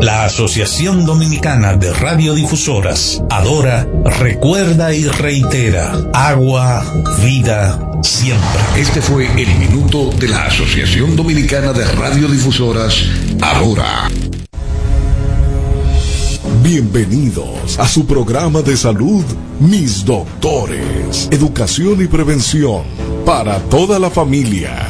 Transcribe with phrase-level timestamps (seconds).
[0.00, 3.86] La Asociación Dominicana de Radiodifusoras, Adora,
[4.18, 5.92] recuerda y reitera.
[6.14, 6.82] Agua,
[7.22, 8.60] vida, siempre.
[8.78, 12.94] Este fue el minuto de la Asociación Dominicana de Radiodifusoras,
[13.42, 14.08] Adora.
[16.62, 19.24] Bienvenidos a su programa de salud,
[19.60, 22.84] Mis Doctores, Educación y Prevención
[23.26, 24.89] para toda la familia.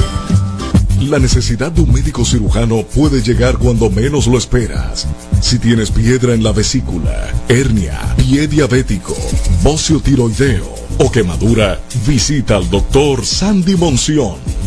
[1.01, 5.07] La necesidad de un médico cirujano puede llegar cuando menos lo esperas.
[5.41, 9.15] Si tienes piedra en la vesícula, hernia, pie diabético,
[9.63, 14.35] bocio tiroideo o quemadura, visita al doctor Sandy Monción,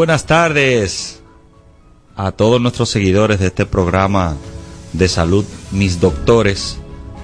[0.00, 1.20] Buenas tardes
[2.16, 4.34] a todos nuestros seguidores de este programa
[4.94, 6.78] de salud, mis doctores,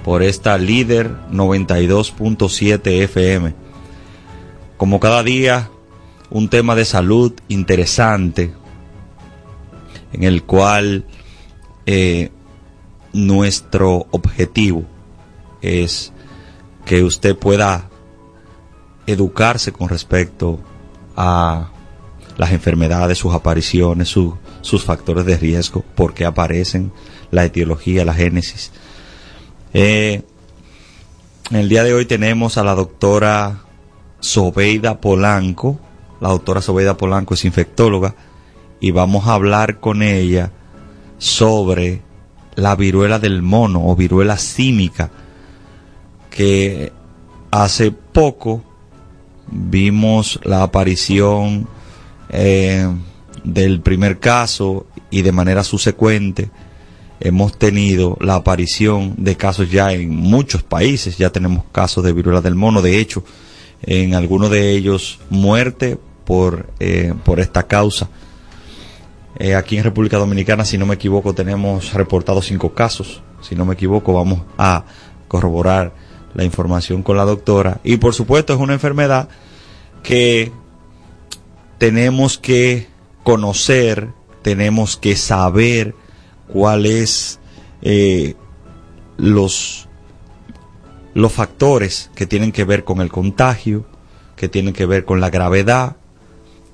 [0.04, 3.54] por esta líder 92.7 FM.
[4.76, 5.70] Como cada día,
[6.28, 8.52] un tema de salud interesante,
[10.12, 11.06] en el cual
[11.86, 12.30] eh,
[13.14, 14.84] nuestro objetivo
[15.62, 16.12] es
[16.84, 17.88] que usted pueda
[19.06, 20.60] educarse con respecto
[21.16, 21.70] a
[22.36, 26.92] las enfermedades, sus apariciones, sus factores de riesgo, por qué aparecen,
[27.30, 28.72] la etiología, la génesis.
[29.72, 30.22] Eh,
[31.50, 33.60] el día de hoy tenemos a la doctora
[34.20, 35.78] Sobeida Polanco.
[36.20, 38.14] La doctora Sobeida Polanco es infectóloga
[38.80, 40.52] y vamos a hablar con ella
[41.18, 42.02] sobre
[42.54, 45.10] la viruela del mono o viruela símica
[46.30, 46.92] que
[47.50, 48.62] hace poco
[49.46, 51.68] vimos la aparición
[52.30, 52.88] eh,
[53.44, 56.50] del primer caso y de manera subsecuente
[57.20, 62.40] hemos tenido la aparición de casos ya en muchos países, ya tenemos casos de viruela
[62.40, 63.24] del mono, de hecho,
[63.82, 68.08] en algunos de ellos muerte por, eh, por esta causa.
[69.38, 73.22] Eh, aquí en República Dominicana, si no me equivoco, tenemos reportados cinco casos.
[73.42, 74.84] Si no me equivoco, vamos a
[75.28, 75.92] corroborar
[76.34, 77.80] la información con la doctora.
[77.84, 79.28] Y por supuesto es una enfermedad
[80.02, 80.52] que
[81.78, 82.88] tenemos que
[83.22, 84.08] conocer,
[84.42, 85.94] tenemos que saber
[86.48, 87.40] cuáles
[87.82, 88.34] eh,
[89.16, 89.88] los,
[91.14, 93.86] los factores que tienen que ver con el contagio,
[94.36, 95.96] que tienen que ver con la gravedad,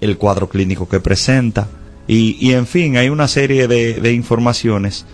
[0.01, 1.69] el cuadro clínico que presenta,
[2.07, 5.07] y, y en fin, hay una serie de, de informaciones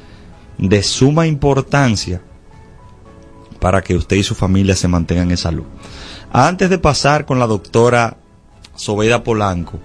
[0.56, 2.22] de suma importancia
[3.60, 5.64] para que usted y su familia se mantengan en salud.
[6.32, 8.16] Antes de pasar con la doctora
[8.78, 9.80] Sobeida Polanco,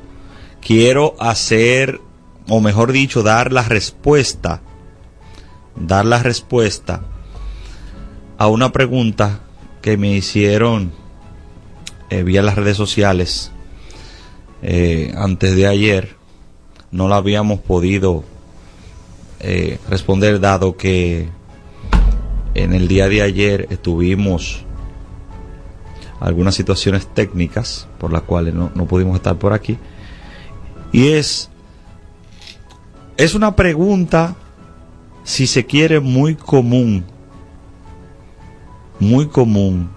[0.62, 2.00] quiero hacer,
[2.48, 4.62] o mejor dicho, dar la respuesta,
[5.76, 7.02] dar la respuesta
[8.38, 9.42] a una pregunta
[9.82, 10.92] que me hicieron
[12.12, 13.52] eh, vía las redes sociales
[14.62, 16.16] eh, antes de ayer.
[16.92, 18.24] No la habíamos podido
[19.40, 21.30] eh, responder dado que
[22.54, 24.66] en el día de ayer estuvimos
[26.24, 29.78] algunas situaciones técnicas por las cuales no, no pudimos estar por aquí.
[30.94, 31.50] Y es,
[33.18, 34.36] es una pregunta,
[35.26, 37.04] si se quiere, muy común,
[39.02, 39.90] muy común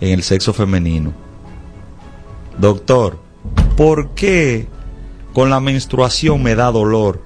[0.00, 1.12] en el sexo femenino.
[2.58, 3.20] Doctor,
[3.76, 4.66] ¿por qué
[5.32, 7.22] con la menstruación me da dolor?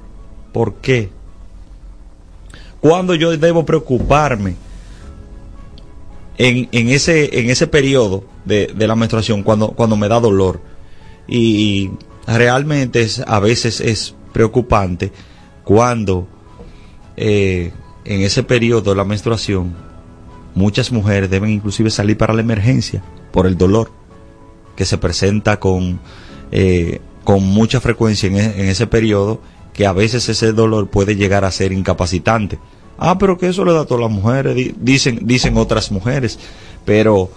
[0.53, 1.11] ¿Por qué?
[2.83, 4.57] ¿Cuándo yo debo preocuparme
[6.41, 10.63] en, en, ese, en ese periodo de, de, la menstruación, cuando, cuando me da dolor?
[11.29, 11.91] Y
[12.27, 15.13] realmente es, a veces es preocupante
[15.65, 16.27] cuando
[17.19, 17.73] eh,
[18.07, 19.75] en ese periodo de la menstruación
[20.55, 23.91] muchas mujeres deben inclusive salir para la emergencia por el dolor
[24.77, 26.01] que se presenta con,
[26.53, 29.43] eh, con mucha frecuencia en, en ese periodo
[29.75, 32.59] que a veces ese dolor puede llegar a ser incapacitante.
[33.03, 36.39] Ah, pero que eso le da a todas las mujeres, dicen, dicen otras mujeres,
[36.85, 37.31] pero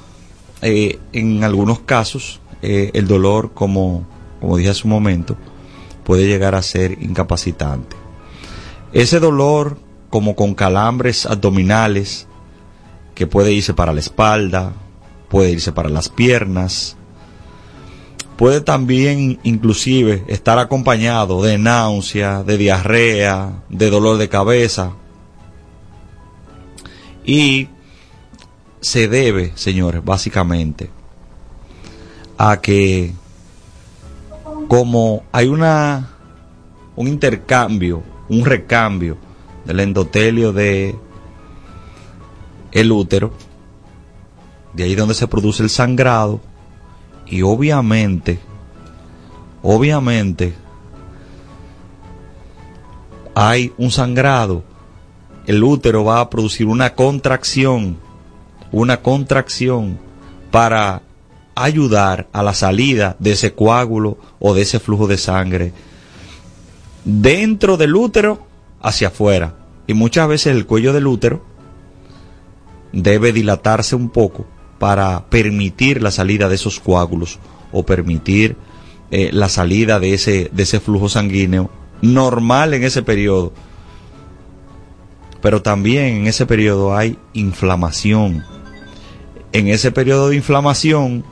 [0.61, 4.05] eh, en algunos casos eh, el dolor, como,
[4.41, 5.37] como dije hace un momento,
[6.03, 7.95] puede llegar a ser incapacitante.
[8.91, 9.77] Ese dolor,
[10.09, 12.27] como con calambres abdominales,
[13.15, 14.73] que puede irse para la espalda,
[15.29, 16.97] puede irse para las piernas,
[18.35, 24.93] puede también inclusive estar acompañado de náusea, de diarrea, de dolor de cabeza.
[27.25, 27.69] Y
[28.81, 30.89] se debe, señores, básicamente,
[32.37, 33.13] a que
[34.67, 36.09] como hay una
[36.95, 39.17] un intercambio, un recambio
[39.65, 40.95] del endotelio de
[42.71, 43.33] el útero,
[44.73, 46.41] de ahí donde se produce el sangrado,
[47.25, 48.39] y obviamente,
[49.61, 50.53] obviamente,
[53.35, 54.63] hay un sangrado,
[55.45, 57.97] el útero va a producir una contracción,
[58.71, 59.99] una contracción
[60.51, 61.01] para
[61.55, 65.73] ayudar a la salida de ese coágulo o de ese flujo de sangre
[67.05, 68.45] dentro del útero
[68.81, 69.55] hacia afuera.
[69.87, 71.43] Y muchas veces el cuello del útero
[72.91, 74.45] debe dilatarse un poco
[74.79, 77.39] para permitir la salida de esos coágulos
[77.71, 78.55] o permitir
[79.11, 81.69] eh, la salida de ese, de ese flujo sanguíneo
[82.01, 83.53] normal en ese periodo.
[85.43, 88.43] Pero también en ese periodo hay inflamación.
[89.51, 91.23] En ese periodo de inflamación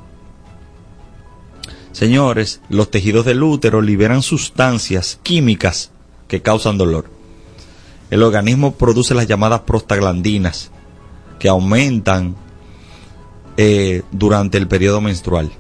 [1.92, 5.92] Señores, los tejidos del útero liberan sustancias químicas
[6.28, 7.06] que causan dolor.
[8.10, 10.72] El organismo produce las llamadas prostaglandinas,
[11.38, 12.36] que aumentan
[13.58, 15.52] eh, durante el periodo menstrual,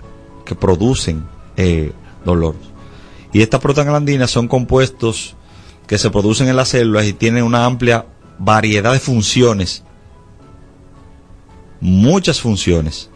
[0.46, 1.25] que producen
[1.58, 1.91] eh,
[2.24, 2.55] dolor.
[3.34, 5.36] Y estas prostaglandinas son compuestos
[5.86, 8.05] que se producen en las células y tienen una amplia
[8.43, 9.83] variedad de funciones,
[11.79, 13.10] muchas funciones.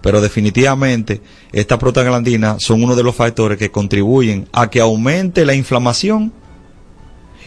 [0.00, 1.20] Pero definitivamente
[1.52, 6.32] estas prostaglandinas son uno de los factores que contribuyen a que aumente la inflamación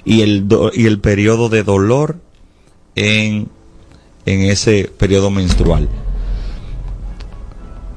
[0.05, 2.21] y el, y el periodo de dolor
[2.95, 3.49] en,
[4.25, 5.89] en ese periodo menstrual.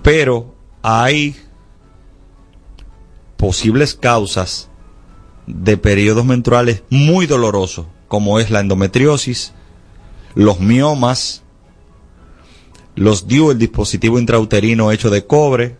[0.02, 1.37] Pero hay
[3.37, 4.68] posibles causas
[5.46, 9.52] de periodos menstruales muy dolorosos, como es la endometriosis,
[10.34, 11.42] los miomas,
[12.96, 15.76] los DIU, el dispositivo intrauterino hecho de cobre,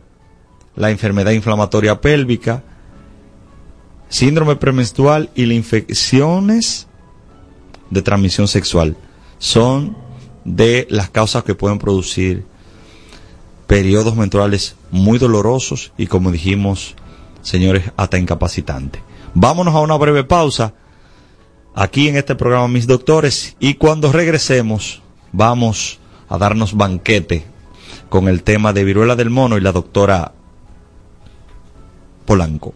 [0.77, 2.63] la enfermedad inflamatoria pélvica,
[4.09, 6.87] síndrome premenstrual y las infecciones
[7.91, 8.97] de transmisión sexual.
[9.39, 9.97] Son
[10.45, 12.45] de las causas que pueden producir
[13.67, 16.95] periodos menstruales muy dolorosos y como dijimos,
[17.43, 19.03] señores, hasta incapacitantes.
[19.35, 20.75] Vámonos a una breve pausa
[21.79, 27.45] aquí en este programa Mis Doctores y cuando regresemos vamos a darnos banquete
[28.09, 30.33] con el tema de viruela del mono y la doctora
[32.27, 32.75] Polanco.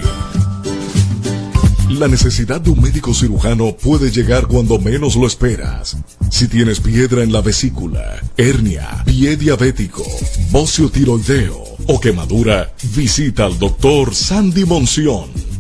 [1.92, 5.98] La necesidad de un médico cirujano puede llegar cuando menos lo esperas.
[6.30, 10.04] Si tienes piedra en la vesícula, hernia, pie diabético,
[10.52, 15.30] bocio tiroideo o quemadura, visita al doctor Sandy Monción,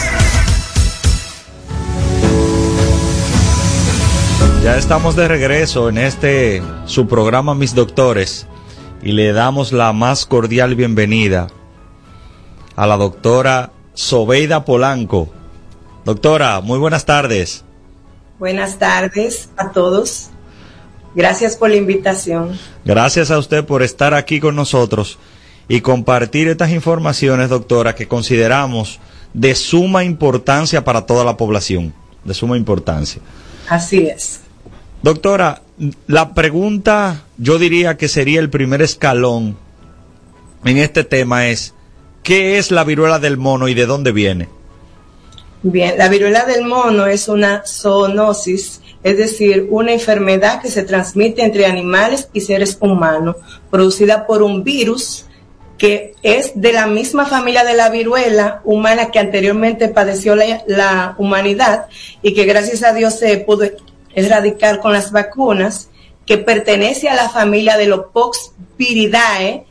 [4.64, 8.48] Ya estamos de regreso en este su programa Mis Doctores
[9.00, 11.46] y le damos la más cordial bienvenida
[12.78, 15.28] a la doctora Sobeida Polanco.
[16.04, 17.64] Doctora, muy buenas tardes.
[18.38, 20.30] Buenas tardes a todos.
[21.12, 22.56] Gracias por la invitación.
[22.84, 25.18] Gracias a usted por estar aquí con nosotros
[25.66, 29.00] y compartir estas informaciones, doctora, que consideramos
[29.34, 31.92] de suma importancia para toda la población.
[32.22, 33.20] De suma importancia.
[33.68, 34.42] Así es.
[35.02, 35.62] Doctora,
[36.06, 39.56] la pregunta yo diría que sería el primer escalón
[40.64, 41.74] en este tema es,
[42.22, 44.48] ¿Qué es la viruela del mono y de dónde viene?
[45.62, 51.42] Bien, la viruela del mono es una zoonosis, es decir, una enfermedad que se transmite
[51.42, 53.36] entre animales y seres humanos,
[53.70, 55.24] producida por un virus
[55.78, 61.14] que es de la misma familia de la viruela humana que anteriormente padeció la, la
[61.18, 61.86] humanidad
[62.20, 63.64] y que gracias a Dios se pudo
[64.14, 65.88] erradicar con las vacunas,
[66.26, 69.64] que pertenece a la familia de los Poxviridae,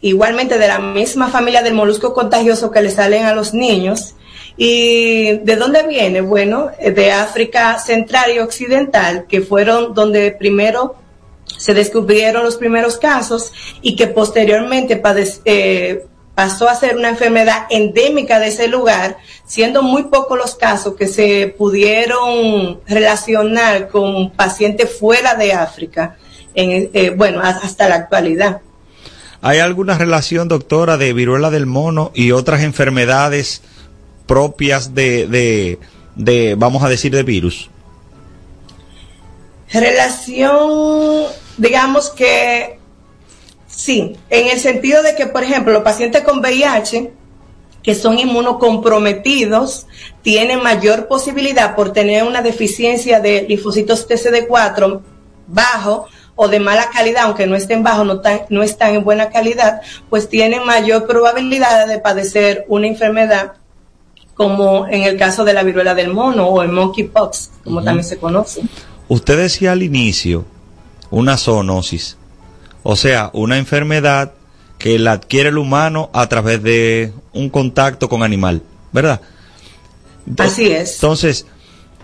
[0.00, 4.14] igualmente de la misma familia del molusco contagioso que le salen a los niños.
[4.56, 6.22] ¿Y de dónde viene?
[6.22, 10.96] Bueno, de África Central y Occidental, que fueron donde primero
[11.58, 15.00] se descubrieron los primeros casos y que posteriormente
[15.44, 20.94] eh, pasó a ser una enfermedad endémica de ese lugar, siendo muy pocos los casos
[20.94, 26.16] que se pudieron relacionar con pacientes fuera de África,
[26.54, 28.60] en, eh, bueno, hasta la actualidad.
[29.46, 33.62] ¿Hay alguna relación, doctora, de viruela del mono y otras enfermedades
[34.26, 35.78] propias de, de,
[36.16, 37.70] de vamos a decir, de virus?
[39.72, 41.26] Relación,
[41.58, 42.80] digamos que
[43.68, 47.12] sí, en el sentido de que, por ejemplo, los pacientes con VIH,
[47.84, 49.86] que son inmunocomprometidos,
[50.22, 55.02] tienen mayor posibilidad por tener una deficiencia de linfocitos TCD4
[55.46, 58.20] bajo o de mala calidad, aunque no estén bajos, no,
[58.50, 63.54] no están en buena calidad, pues tienen mayor probabilidad de padecer una enfermedad
[64.34, 68.18] como en el caso de la viruela del mono o el monkeypox, como también se
[68.18, 68.62] conoce.
[69.08, 70.44] Usted decía al inicio
[71.10, 72.18] una zoonosis,
[72.82, 74.34] o sea, una enfermedad
[74.78, 79.22] que la adquiere el humano a través de un contacto con animal, ¿verdad?
[80.36, 80.94] Así es.
[80.96, 81.46] Entonces,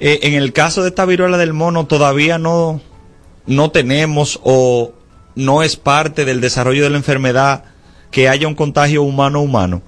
[0.00, 2.80] eh, en el caso de esta viruela del mono todavía no
[3.46, 4.92] no tenemos o
[5.34, 7.64] no es parte del desarrollo de la enfermedad
[8.10, 9.82] que haya un contagio humano-humano?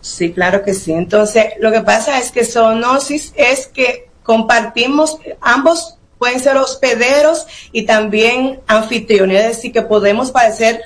[0.00, 0.92] Sí, claro que sí.
[0.92, 7.86] Entonces, lo que pasa es que zoonosis es que compartimos, ambos pueden ser hospederos y
[7.86, 10.82] también anfitriones, es decir, que podemos padecer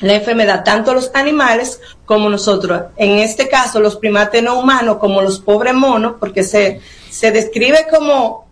[0.00, 2.84] la enfermedad tanto los animales como nosotros.
[2.96, 6.80] En este caso, los primates no humanos como los pobres monos, porque se,
[7.10, 8.43] se describe como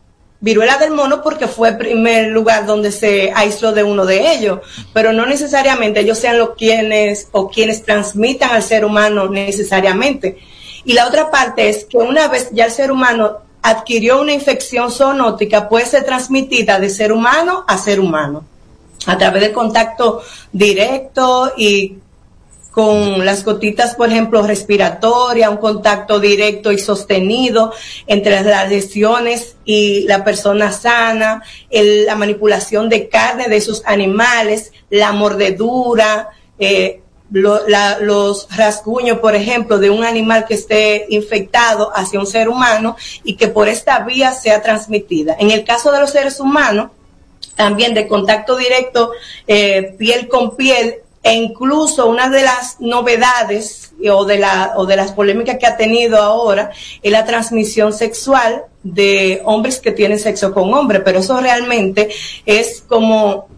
[0.42, 4.58] viruela del mono porque fue el primer lugar donde se aisló de uno de ellos,
[4.92, 10.36] pero no necesariamente ellos sean los quienes o quienes transmitan al ser humano necesariamente.
[10.84, 14.90] Y la otra parte es que una vez ya el ser humano adquirió una infección
[14.90, 18.44] zoonótica, puede ser transmitida de ser humano a ser humano
[19.06, 21.98] a través de contacto directo y
[22.72, 27.72] con las gotitas, por ejemplo, respiratoria, un contacto directo y sostenido
[28.06, 35.12] entre las lesiones y la persona sana, la manipulación de carne de sus animales, la
[35.12, 42.48] mordedura, eh, los rasguños, por ejemplo, de un animal que esté infectado hacia un ser
[42.48, 45.36] humano y que por esta vía sea transmitida.
[45.38, 46.90] En el caso de los seres humanos,
[47.54, 49.12] también de contacto directo,
[49.46, 54.96] eh, piel con piel, e incluso una de las novedades o de, la, o de
[54.96, 56.70] las polémicas que ha tenido ahora
[57.02, 62.10] es la transmisión sexual de hombres que tienen sexo con hombres, pero eso realmente
[62.44, 63.48] es como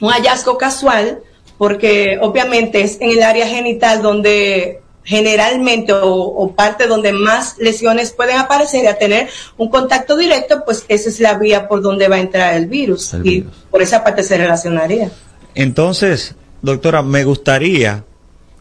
[0.00, 1.22] un hallazgo casual
[1.56, 8.38] porque obviamente es en el área genital donde generalmente o, parte donde más lesiones pueden
[8.38, 12.16] aparecer y a tener un contacto directo, pues esa es la vía por donde va
[12.16, 13.14] a entrar el virus.
[13.22, 15.10] Y por esa parte se relacionaría.
[15.54, 16.34] Entonces,
[16.64, 18.04] doctora, me gustaría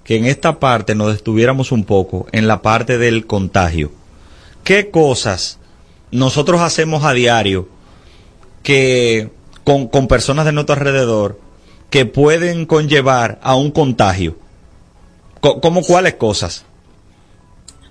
[0.03, 3.91] que en esta parte nos estuviéramos un poco en la parte del contagio.
[4.63, 5.57] ¿Qué cosas
[6.11, 7.67] nosotros hacemos a diario
[8.61, 9.29] que
[9.63, 11.39] con, con personas de nuestro alrededor
[11.89, 14.37] que pueden conllevar a un contagio?
[15.39, 16.65] ¿Cómo cuáles cosas?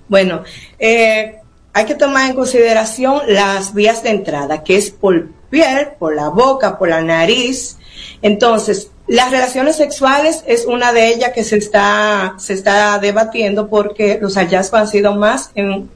[0.07, 0.43] Bueno,
[0.79, 1.37] eh,
[1.73, 6.29] hay que tomar en consideración las vías de entrada, que es por piel, por la
[6.29, 7.77] boca, por la nariz.
[8.21, 14.17] Entonces, las relaciones sexuales es una de ellas que se está, se está debatiendo porque
[14.21, 15.89] los hallazgos han sido más en,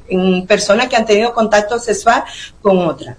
[0.46, 2.24] personas que han tenido contacto sexual
[2.62, 3.18] con otras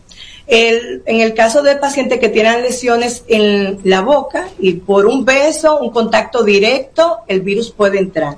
[0.49, 5.79] en el caso del paciente que tiene lesiones en la boca y por un beso,
[5.79, 8.37] un contacto directo, el virus puede entrar.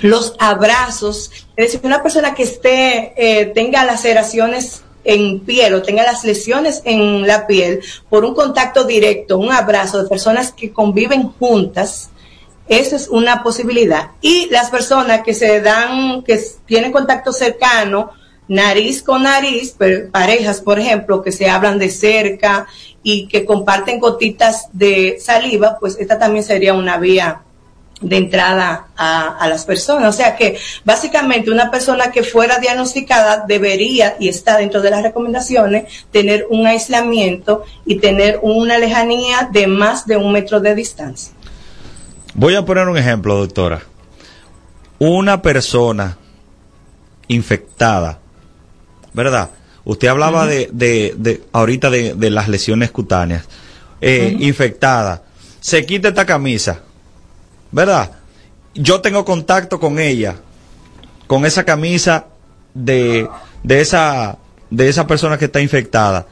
[0.00, 6.02] Los abrazos, es decir, una persona que esté, eh, tenga laceraciones en piel o tenga
[6.02, 11.28] las lesiones en la piel por un contacto directo, un abrazo de personas que conviven
[11.28, 12.10] juntas,
[12.66, 14.12] esa es una posibilidad.
[14.20, 18.10] Y las personas que se dan, que tienen contacto cercano,
[18.48, 19.76] nariz con nariz,
[20.10, 22.66] parejas, por ejemplo, que se hablan de cerca
[23.02, 27.42] y que comparten gotitas de saliva, pues esta también sería una vía
[28.08, 30.14] de entrada a, las personas.
[30.14, 35.02] O sea que básicamente una persona que fuera diagnosticada debería, y está dentro de las
[35.02, 41.32] recomendaciones, tener un aislamiento y tener una lejanía de más de un metro de distancia.
[42.34, 43.82] Voy a poner un ejemplo, doctora.
[44.98, 46.16] Una persona
[47.28, 48.18] infectada
[49.14, 49.50] ¿verdad?
[49.84, 53.44] Usted hablaba de, de, de, ahorita de, de, las lesiones cutáneas.
[54.00, 55.22] Eh, Infectada.
[55.60, 56.82] Se quita esta camisa,
[57.74, 58.12] ¿verdad?
[58.74, 60.36] Yo tengo contacto con ella,
[61.26, 62.26] con esa camisa
[62.72, 63.28] de,
[63.64, 64.38] de, esa,
[64.70, 66.26] de esa persona que está infectada.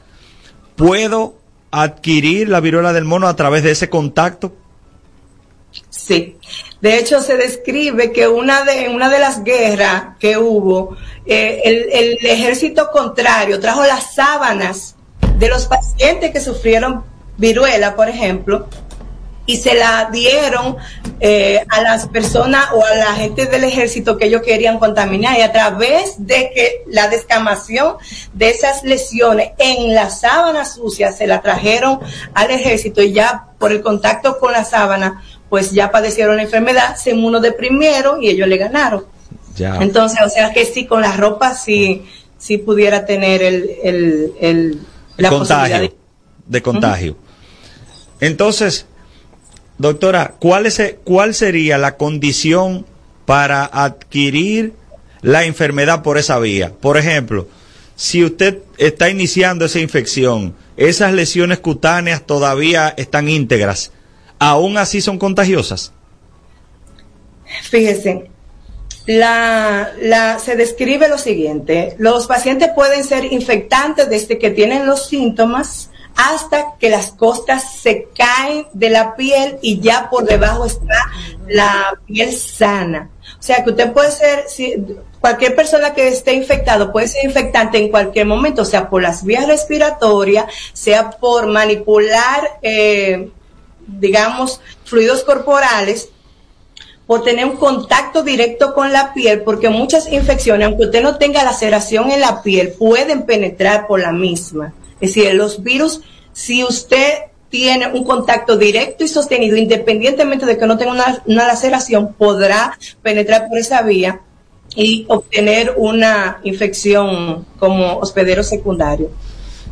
[0.76, 1.35] ¿Puedo
[1.72, 4.55] adquirir la viruela del mono a través de ese contacto?
[5.90, 6.37] Sí.
[6.81, 12.18] De hecho, se describe que una de, una de las guerras que hubo, eh, el,
[12.24, 14.94] ejército contrario trajo las sábanas
[15.38, 17.02] de los pacientes que sufrieron
[17.37, 18.68] viruela, por ejemplo,
[19.44, 20.76] y se la dieron
[21.20, 25.42] eh, a las personas o a la gente del ejército que ellos querían contaminar y
[25.42, 27.96] a través de que la descamación
[28.33, 32.00] de esas lesiones en la sábana sucia se la trajeron
[32.35, 36.96] al ejército y ya por el contacto con la sábana pues ya padecieron la enfermedad,
[36.96, 39.05] se inmunodeprimieron y ellos le ganaron.
[39.55, 39.76] Ya.
[39.83, 42.07] Entonces, o sea que sí, con la ropa sí,
[42.38, 44.81] sí pudiera tener el, el, el
[45.18, 45.92] la contagio,
[46.46, 47.16] de, contagio.
[48.20, 48.87] Entonces,
[49.83, 52.87] doctora, ¿cuál, es, ¿cuál sería la condición
[53.27, 54.73] para adquirir
[55.21, 56.73] la enfermedad por esa vía?
[56.81, 57.49] Por ejemplo,
[57.97, 63.92] si usted está iniciando esa infección, esas lesiones cutáneas todavía están íntegras,
[64.38, 65.92] aún así son contagiosas?
[67.71, 68.31] Fíjese,
[69.07, 75.09] la, la, se describe lo siguiente, los pacientes pueden ser infectantes desde que tienen los
[75.09, 80.98] síntomas hasta que las costas se caen de la piel y ya por debajo está
[81.46, 83.11] la piel sana.
[83.38, 84.46] O sea que usted puede ser,
[85.20, 89.46] cualquier persona que esté infectado puede ser infectante en cualquier momento, sea por las vías
[89.46, 93.31] respiratorias, sea por manipular eh,
[93.87, 96.09] digamos, fluidos corporales,
[97.07, 101.44] por tener un contacto directo con la piel, porque muchas infecciones, aunque usted no tenga
[101.44, 104.72] laceración en la piel, pueden penetrar por la misma.
[105.02, 106.00] Es decir, los virus,
[106.32, 111.46] si usted tiene un contacto directo y sostenido, independientemente de que no tenga una, una
[111.46, 114.22] laceración, podrá penetrar por esa vía
[114.74, 119.10] y obtener una infección como hospedero secundario.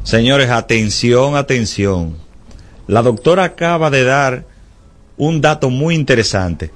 [0.03, 2.17] Señores, atención, atención
[2.91, 4.47] la doctora acaba de dar
[5.17, 6.73] un dato muy interesante.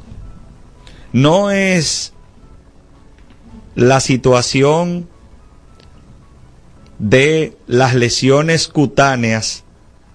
[1.12, 2.12] No es
[3.74, 5.08] la situación
[6.98, 9.64] de las lesiones cutáneas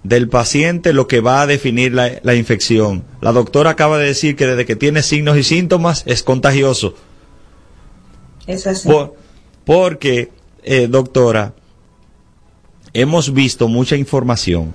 [0.03, 3.03] del paciente lo que va a definir la, la infección.
[3.21, 6.95] La doctora acaba de decir que desde que tiene signos y síntomas es contagioso.
[8.47, 8.87] Es así.
[8.87, 9.15] Por-
[9.65, 10.31] porque,
[10.63, 11.53] eh, doctora,
[12.93, 14.73] hemos visto mucha información.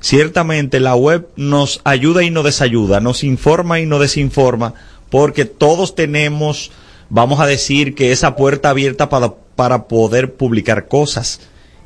[0.00, 4.74] Ciertamente la web nos ayuda y nos desayuda, nos informa y nos desinforma,
[5.10, 6.70] porque todos tenemos,
[7.10, 11.40] vamos a decir, que esa puerta abierta para, para poder publicar cosas.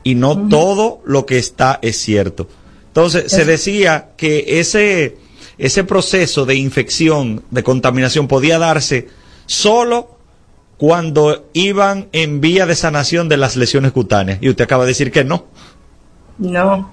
[0.04, 2.46] Y no todo lo que está es cierto.
[2.88, 5.16] Entonces, se decía que ese,
[5.56, 9.08] ese proceso de infección, de contaminación, podía darse
[9.46, 10.18] solo
[10.76, 14.36] cuando iban en vía de sanación de las lesiones cutáneas.
[14.42, 15.46] Y usted acaba de decir que no.
[16.36, 16.92] No.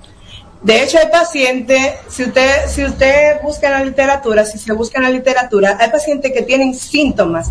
[0.61, 4.99] De hecho, hay pacientes, si usted, si usted busca en la literatura, si se busca
[4.99, 7.49] en la literatura, hay pacientes que tienen síntomas,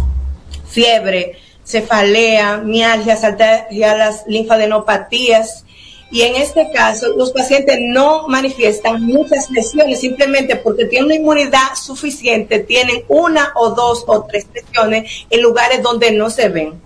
[0.67, 1.37] fiebre,
[1.69, 3.23] cefalea, mialgias,
[3.71, 5.65] las linfadenopatías,
[6.11, 11.75] y en este caso los pacientes no manifiestan muchas lesiones simplemente porque tienen una inmunidad
[11.75, 16.81] suficiente, tienen una o dos o tres lesiones en lugares donde no se ven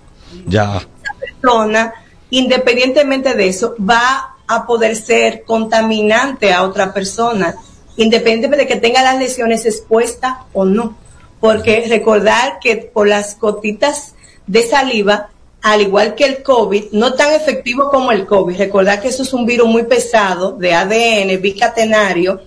[0.48, 0.84] Ya.
[1.20, 1.94] persona,
[2.30, 7.54] independientemente de eso, va a poder ser contaminante a otra persona,
[7.96, 10.98] independientemente de que tenga las lesiones expuestas o no.
[11.40, 14.14] Porque recordar que por las gotitas
[14.52, 15.30] de saliva,
[15.62, 19.32] al igual que el COVID, no tan efectivo como el COVID, recordar que eso es
[19.32, 22.42] un virus muy pesado de ADN bicatenario,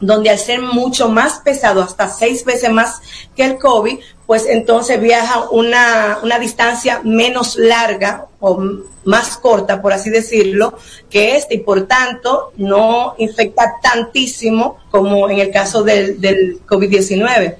[0.00, 3.02] donde al ser mucho más pesado, hasta seis veces más
[3.36, 8.58] que el COVID, pues entonces viaja una, una distancia menos larga o
[9.04, 10.78] más corta, por así decirlo,
[11.10, 17.56] que este, y por tanto no infecta tantísimo como en el caso del, del COVID-19.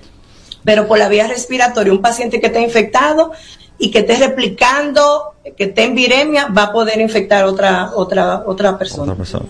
[0.64, 3.33] Pero por la vía respiratoria, un paciente que está infectado
[3.78, 8.78] y que esté replicando, que esté en viremia, va a poder infectar otra, otra, otra
[8.78, 9.04] persona.
[9.04, 9.44] Otra persona.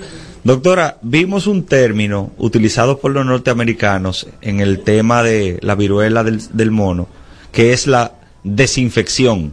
[0.44, 6.40] Doctora, vimos un término utilizado por los norteamericanos en el tema de la viruela del,
[6.56, 7.06] del mono,
[7.52, 9.52] que es la desinfección.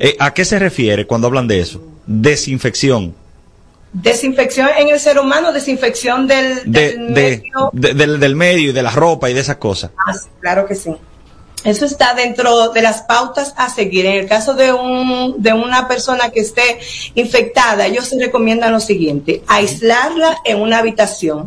[0.00, 1.82] Eh, ¿A qué se refiere cuando hablan de eso?
[2.06, 3.14] Desinfección.
[3.92, 7.70] Desinfección en el ser humano, desinfección del, De, del de- medio.
[7.72, 9.90] de- del, del medio y de la ropa y de esas cosas.
[10.06, 10.90] Ah, sí, claro que sí.
[11.66, 14.06] Eso está dentro de las pautas a seguir.
[14.06, 16.78] En el caso de, un, de una persona que esté
[17.14, 21.46] infectada, ellos se recomiendan lo siguiente, aislarla en una habitación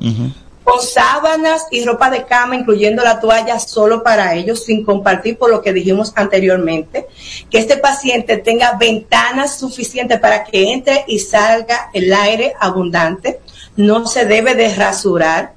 [0.70, 5.50] con sábanas y ropa de cama, incluyendo la toalla solo para ellos, sin compartir por
[5.50, 7.08] lo que dijimos anteriormente,
[7.50, 13.40] que este paciente tenga ventanas suficientes para que entre y salga el aire abundante,
[13.78, 15.54] no se debe de rasurar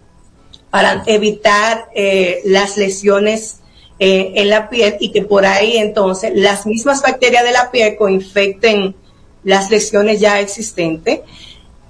[0.71, 3.62] para evitar eh, las lesiones
[4.05, 7.95] eh, en la piel y que por ahí entonces las mismas bacterias de la piel
[7.97, 8.97] coinfecten
[9.45, 11.21] las lesiones ya existentes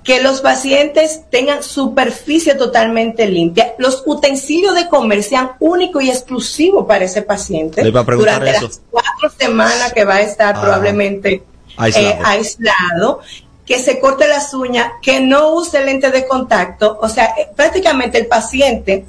[0.05, 6.85] que los pacientes tengan superficie totalmente limpia, los utensilios de comer sean únicos y exclusivos
[6.87, 8.66] para ese paciente Le a durante eso.
[8.66, 11.42] las cuatro semanas que va a estar Ah, probablemente
[11.79, 12.09] aislado.
[12.09, 13.20] eh, aislado,
[13.64, 18.18] que se corte las uñas, que no use lente de contacto, o sea, eh, prácticamente
[18.18, 19.05] el paciente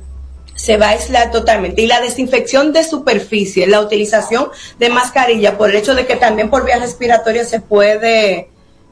[0.64, 1.82] se va a aislar totalmente.
[1.82, 4.48] Y la desinfección de superficie, la utilización
[4.80, 8.48] de mascarilla, por el hecho de que también por vía respiratoria se puede,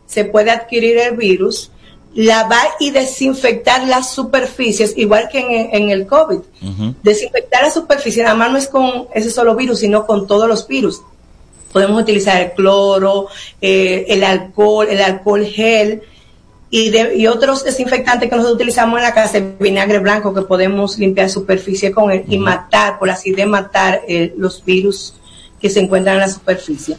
[0.06, 1.72] se puede adquirir el virus,
[2.14, 6.40] lavar y desinfectar las superficies, igual que en, en el COVID.
[7.04, 10.68] Desinfectar la superficie, nada más no es con ese solo virus, sino con todos los
[10.68, 11.02] virus.
[11.72, 13.28] Podemos utilizar el cloro,
[13.62, 16.02] eh, el alcohol, el alcohol gel
[16.74, 20.42] y, de- y otros desinfectantes que nosotros utilizamos en la casa, el vinagre blanco que
[20.42, 25.14] podemos limpiar superficie con él y matar, por así de matar eh, los virus
[25.62, 26.98] que se encuentran en la superficie.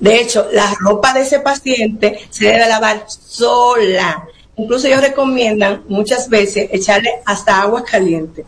[0.00, 4.26] De hecho, la ropa de ese paciente se debe lavar sola.
[4.56, 8.44] Incluso ellos recomiendan muchas veces echarle hasta agua caliente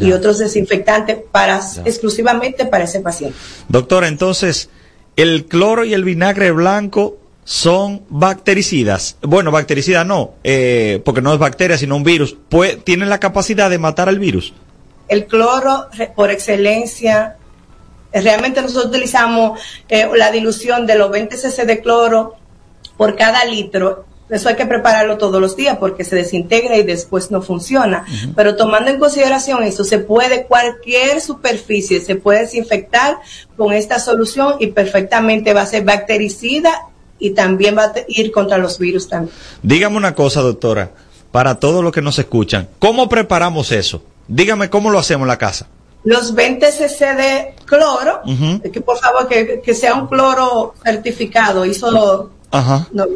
[0.00, 1.82] y otros desinfectantes para Ya.
[1.84, 3.36] exclusivamente para ese paciente.
[3.68, 4.70] Doctora, entonces,
[5.16, 9.18] el cloro y el vinagre blanco son bactericidas.
[9.22, 12.36] Bueno, bactericidas no, eh, porque no es bacteria, sino un virus.
[12.48, 14.54] Pues, ¿Tienen la capacidad de matar al virus?
[15.08, 17.36] El cloro, por excelencia,
[18.12, 22.34] realmente nosotros utilizamos eh, la dilución de los 20 cc de cloro
[22.96, 24.06] por cada litro.
[24.30, 28.06] Eso hay que prepararlo todos los días porque se desintegra y después no funciona.
[28.34, 33.18] Pero tomando en consideración eso, se puede cualquier superficie, se puede desinfectar
[33.58, 36.88] con esta solución y perfectamente va a ser bactericida
[37.26, 39.34] y también va a ir contra los virus también.
[39.62, 40.90] Dígame una cosa, doctora,
[41.32, 42.68] para todos los que nos escuchan.
[42.78, 44.02] ¿Cómo preparamos eso?
[44.28, 45.66] Dígame cómo lo hacemos en la casa.
[46.04, 48.60] los 20 cc de cloro, Ujú.
[48.70, 52.86] que por favor que, que sea un cloro certificado, ISO Ajá.
[52.92, 53.06] no,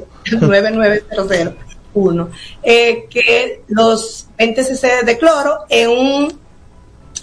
[0.40, 1.54] 9900.
[1.94, 2.30] uno,
[2.62, 6.38] eh, que los 20 cc de cloro en un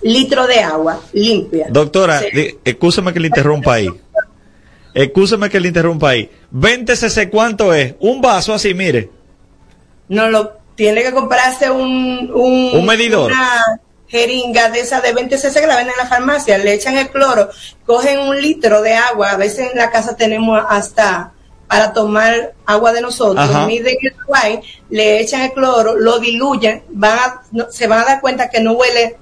[0.04, 1.68] litro de agua limpia.
[1.70, 2.22] Doctora,
[2.64, 3.90] escúchame que le interrumpa ahí.
[4.96, 6.32] Escúchame que le interrumpa ahí.
[6.52, 7.96] 20 cc, ¿cuánto es?
[8.00, 9.10] Un vaso así, mire.
[10.08, 13.30] No, lo tiene que comprarse un, un, medidor.
[13.30, 13.62] Una
[14.08, 17.10] jeringa de esa de 20 cc que la venden en la farmacia, le echan el
[17.10, 17.50] cloro,
[17.86, 21.34] cogen un litro de agua, a veces en la casa tenemos hasta
[21.68, 27.20] para tomar agua de nosotros, miden el agua, le echan el cloro, lo diluyen, van
[27.70, 29.18] se van a dar cuenta que no huele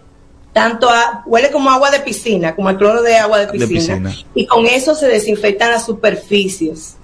[0.54, 4.46] tanto a, huele como agua de piscina, como el cloro de agua de piscina, y
[4.46, 6.96] con eso se desinfectan las superficies.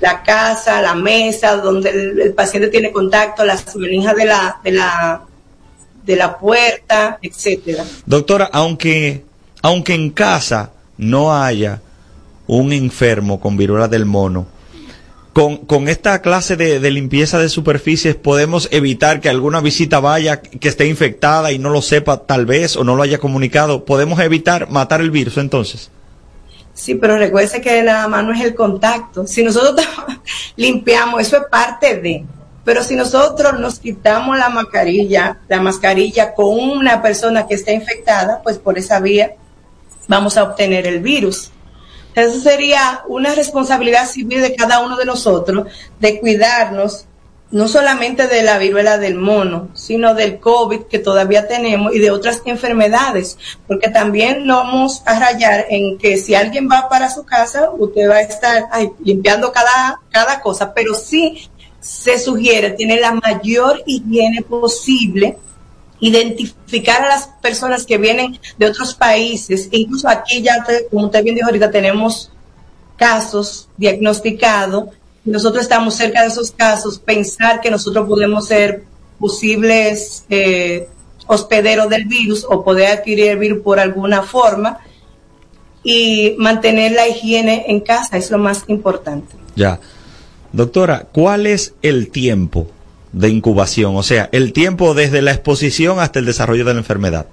[0.00, 5.22] La casa, la mesa, donde el, paciente tiene contacto, las manijas de la, de la,
[6.04, 7.84] de la puerta, etcétera.
[8.06, 9.24] Doctora, aunque,
[9.62, 11.80] aunque en casa no haya
[12.46, 14.46] un enfermo con viruela del mono,
[15.32, 20.86] con, esta clase de, limpieza de superficies podemos evitar que alguna visita vaya que esté
[20.86, 23.84] infectada y no lo sepa tal vez o no lo haya comunicado.
[23.84, 25.90] ¿Podemos evitar matar el virus entonces?
[26.74, 29.26] Sí, pero recuerde que la mano es el contacto.
[29.26, 29.86] Si nosotros
[30.56, 32.24] limpiamos, eso es parte de.
[32.64, 38.40] Pero si nosotros nos quitamos la mascarilla, la mascarilla con una persona que está infectada,
[38.42, 39.34] pues por esa vía
[40.08, 41.50] vamos a obtener el virus.
[42.14, 45.68] Eso sería una responsabilidad civil de cada uno de nosotros
[46.00, 47.06] de cuidarnos
[47.50, 52.10] no solamente de la viruela del mono, sino del COVID que todavía tenemos y de
[52.10, 57.24] otras enfermedades, porque también no vamos a rayar en que si alguien va para su
[57.24, 58.68] casa, usted va a estar
[59.00, 65.38] limpiando cada, cada cosa, pero sí se sugiere tener la mayor higiene posible
[66.00, 69.68] identificar a las personas que vienen de otros países.
[69.70, 72.30] Incluso aquí ya, como usted bien dijo ahorita, tenemos
[72.96, 74.90] casos diagnosticados.
[75.24, 76.98] Nosotros estamos cerca de esos casos.
[76.98, 78.84] Pensar que nosotros podemos ser
[79.18, 80.88] posibles eh,
[81.26, 84.78] hospederos del virus o poder adquirir el virus por alguna forma
[85.82, 89.36] y mantener la higiene en casa es lo más importante.
[89.54, 89.80] Ya.
[90.52, 92.66] Doctora, ¿cuál es el tiempo
[93.12, 97.26] de incubación, o sea, el tiempo desde la exposición hasta el desarrollo de la enfermedad.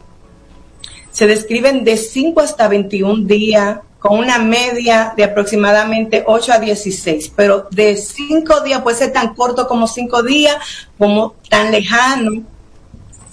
[1.11, 7.33] Se describen de 5 hasta 21 días con una media de aproximadamente 8 a 16,
[7.35, 10.55] pero de 5 días puede ser tan corto como 5 días,
[10.97, 12.43] como tan lejano,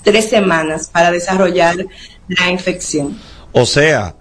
[0.02, 1.76] 3 semanas para desarrollar
[2.28, 3.18] la infección.
[3.52, 4.16] O sea,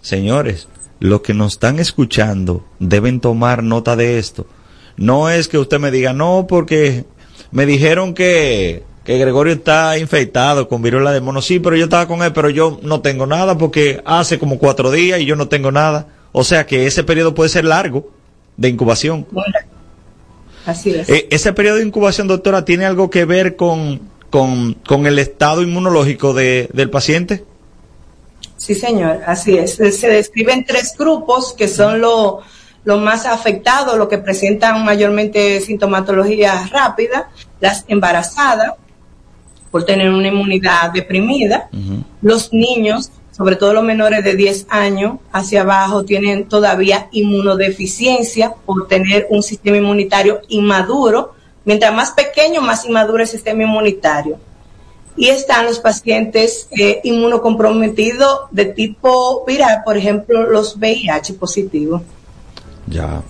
[0.00, 0.68] señores,
[1.00, 4.46] los que nos están escuchando deben tomar nota de esto.
[4.96, 7.06] No es que usted me diga, no, porque
[7.52, 11.42] me dijeron que, que Gregorio está infectado con viruela de mono.
[11.42, 14.90] Sí, pero yo estaba con él, pero yo no tengo nada porque hace como cuatro
[14.90, 16.08] días y yo no tengo nada.
[16.32, 18.10] O sea que ese periodo puede ser largo
[18.56, 19.26] de incubación.
[20.66, 21.08] así es.
[21.08, 25.62] Eh, ese periodo de incubación, doctora, tiene algo que ver con, con, con el estado
[25.62, 27.44] inmunológico de, del paciente.
[28.56, 29.76] Sí, señor, así es.
[29.76, 32.44] Se describen tres grupos que son los
[32.84, 38.74] los más afectados, los que presentan mayormente sintomatología rápida, las embarazadas,
[39.70, 41.68] por tener una inmunidad deprimida,
[42.22, 48.88] los niños, sobre todo los menores de 10 años hacia abajo, tienen todavía inmunodeficiencia por
[48.88, 51.34] tener un sistema inmunitario inmaduro.
[51.64, 54.38] Mientras más pequeño, más inmaduro el sistema inmunitario.
[55.16, 62.02] Y están los pacientes eh, inmunocomprometidos de tipo viral, por ejemplo, los VIH positivos.
[62.90, 63.22] Ya.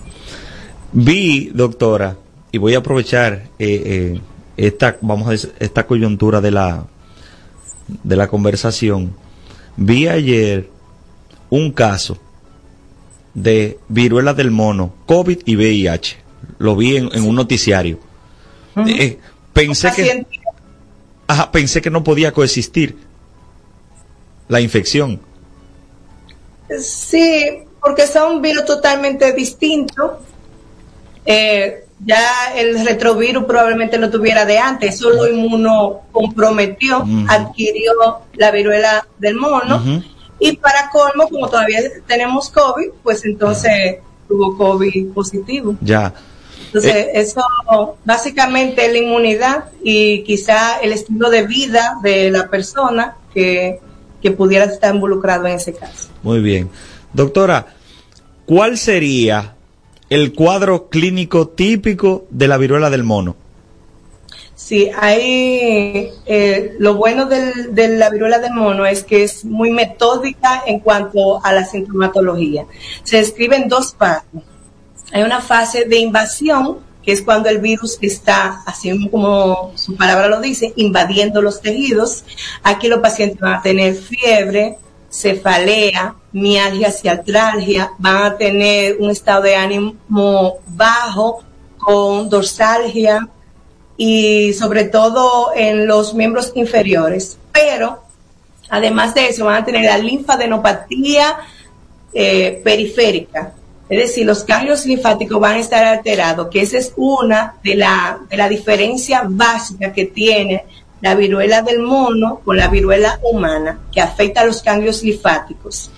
[0.91, 2.17] Vi, doctora,
[2.51, 3.81] y voy a aprovechar eh,
[4.19, 4.21] eh,
[4.57, 6.85] esta, vamos a decir, esta coyuntura de la,
[7.87, 9.15] de la conversación.
[9.77, 10.69] Vi ayer
[11.49, 12.17] un caso
[13.33, 16.17] de viruela del mono, COVID y VIH.
[16.57, 17.99] Lo vi en, un noticiario.
[18.75, 19.19] Eh,
[19.53, 20.25] pensé que
[21.51, 22.97] pensé que no podía coexistir
[24.49, 25.21] la infección.
[26.79, 30.11] Sí, porque son virus totalmente distintos.
[31.25, 37.91] Eh, ya el retrovirus probablemente no tuviera de antes, solo inmuno comprometió, adquirió
[38.33, 39.81] la viruela del mono.
[40.39, 45.75] Y para colmo, como todavía tenemos COVID, pues entonces tuvo COVID positivo.
[45.81, 46.11] Ya.
[46.65, 47.43] Entonces, eh, eso
[48.05, 53.79] básicamente es la inmunidad y quizá el estilo de vida de la persona que,
[54.21, 56.09] que pudiera estar involucrado en ese caso.
[56.23, 56.69] Muy bien.
[57.13, 57.67] Doctora,
[58.45, 59.55] ¿cuál sería
[60.09, 63.35] el cuadro clínico típico de la viruela del mono?
[64.55, 70.63] Sí, hay eh, lo bueno de la viruela del mono es que es muy metódica
[70.67, 72.65] en cuanto a la sintomatología.
[73.03, 74.29] Se describen dos fases.
[75.11, 80.27] Hay una fase de invasión que es cuando el virus está, así como su palabra
[80.27, 82.23] lo dice, invadiendo los tejidos.
[82.63, 84.77] Aquí los pacientes van a tener fiebre,
[85.11, 91.43] cefalea, mialgia y artralgia, van a tener un estado de ánimo bajo
[91.77, 93.27] con dorsalgia
[93.97, 97.37] y sobre todo en los miembros inferiores.
[97.51, 98.01] Pero
[98.69, 101.37] además de eso van a tener la linfadenopatía
[102.13, 103.53] eh, periférica,
[103.91, 108.21] es decir, los ganglios linfáticos van a estar alterados, que esa es una de la,
[108.29, 110.63] de la diferencia básica que tiene
[111.01, 115.91] la viruela del mono con la viruela humana, que afecta a los ganglios linfáticos.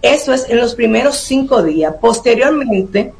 [0.00, 1.94] Eso es en los primeros cinco días.
[2.00, 3.12] Posteriormente,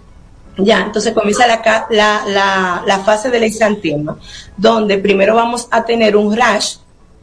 [0.59, 1.61] ya, entonces comienza la,
[1.91, 4.19] la, la, fase del exantema,
[4.57, 6.77] donde primero vamos a tener un rash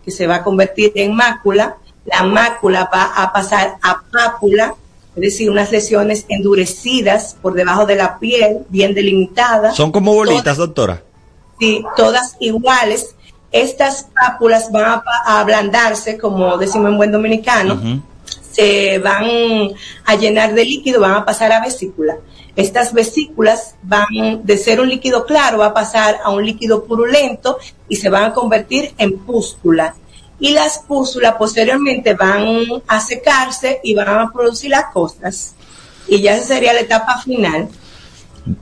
[0.03, 4.75] que se va a convertir en mácula, la mácula va a pasar a pápula,
[5.15, 9.75] es decir, unas lesiones endurecidas por debajo de la piel, bien delimitadas.
[9.75, 11.01] Son como bolitas, doctora.
[11.59, 13.15] Sí, todas iguales.
[13.53, 18.01] Estas pápulas van a, ablandarse, como decimos en buen dominicano,
[18.51, 19.25] se van
[20.03, 22.17] a llenar de líquido, van a pasar a vesícula.
[22.57, 27.57] Estas vesículas van de ser un líquido claro, va a pasar a un líquido purulento
[27.87, 29.95] y se van a convertir en pústula
[30.43, 35.55] y las pústulas posteriormente van a secarse y van a producir las costras.
[36.05, 37.69] Y ya esa sería la etapa final.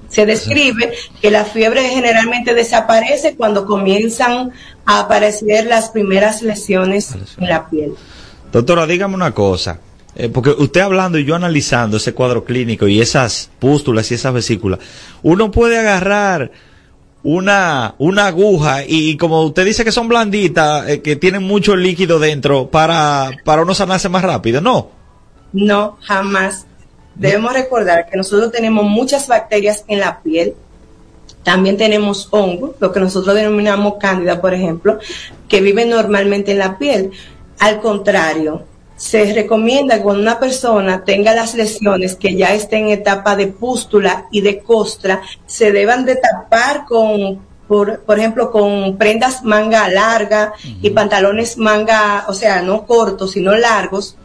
[0.10, 4.52] Se describe que la fiebre generalmente desaparece cuando comienzan
[4.86, 7.94] a aparecer las primeras lesiones en la piel.
[8.52, 9.80] Doctora, dígame una cosa.
[10.14, 14.34] Eh, porque usted hablando y yo analizando ese cuadro clínico y esas pústulas y esas
[14.34, 14.80] vesículas,
[15.24, 16.52] uno puede agarrar
[17.24, 22.20] una, una aguja y, como usted dice que son blanditas, eh, que tienen mucho líquido
[22.20, 24.90] dentro para, para uno sanarse más rápido, ¿no?
[25.54, 26.66] No, jamás.
[27.16, 30.56] Debemos recordar que nosotros tenemos muchas bacterias en la piel,
[31.44, 35.00] también tenemos hongos, lo que nosotros denominamos cándida, por ejemplo,
[35.48, 37.12] que viven normalmente en la piel.
[37.60, 38.64] Al contrario,
[38.96, 43.48] se recomienda que cuando una persona tenga las lesiones que ya estén en etapa de
[43.48, 49.90] pústula y de costra, se deban de tapar con, por, por ejemplo, con prendas manga
[49.90, 50.54] larga
[50.84, 54.18] y pantalones manga, o sea, no cortos, sino largos.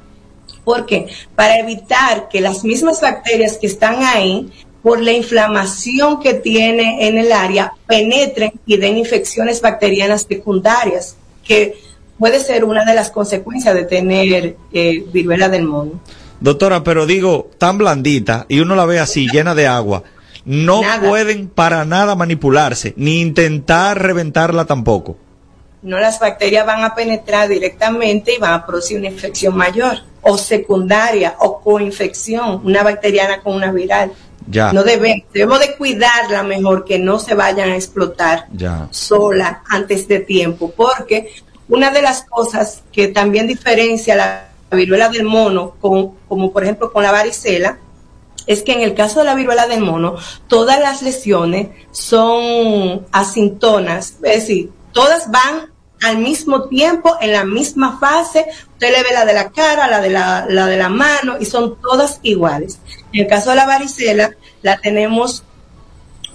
[0.67, 1.07] ¿Por qué?
[1.37, 4.51] Para evitar que las mismas bacterias que están ahí
[4.83, 11.79] por la inflamación que tiene en el área, penetren y den infecciones bacterianas secundarias, que
[12.19, 16.01] puede ser una de las consecuencias de tener eh, viruela del mono.
[16.41, 20.03] Doctora, pero digo, tan blandita y uno la ve así, llena de agua,
[20.45, 25.17] no pueden para nada manipularse, ni intentar reventarla tampoco.
[25.83, 29.99] No, las bacterias van a penetrar directamente y van a producir una infección mayor,
[30.29, 34.13] o secundaria, o coinfección, una bacteriana con una viral.
[34.49, 34.73] Ya.
[34.73, 38.47] No debemos, debemos de cuidarla mejor que no se vayan a explotar
[38.91, 41.33] sola antes de tiempo, porque
[41.69, 46.93] una de las cosas que también diferencia la viruela del mono, con, como por ejemplo
[46.93, 47.79] con la varicela,
[48.49, 50.17] es que en el caso de la viruela del mono,
[50.49, 55.71] todas las lesiones son asintonas, es decir, todas van
[56.03, 60.01] al mismo tiempo, en la misma fase, usted le ve la de la cara, la
[60.01, 62.79] de la, la de la mano, y son todas iguales.
[63.13, 64.31] En el caso de la varicela,
[64.63, 65.43] la tenemos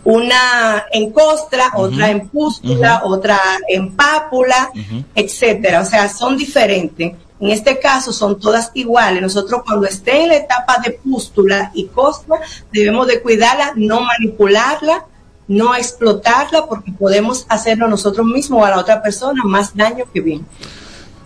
[0.03, 4.71] una en costra, otra en pústula, otra en pápula,
[5.13, 5.81] etcétera.
[5.81, 7.13] O sea, son diferentes.
[7.39, 9.21] En este caso son todas iguales.
[9.21, 12.39] Nosotros cuando esté en la etapa de pústula y costra,
[12.71, 15.05] debemos de cuidarla, no manipularla,
[15.51, 20.21] no explotarla, porque podemos hacerlo nosotros mismos o a la otra persona más daño que
[20.21, 20.45] bien.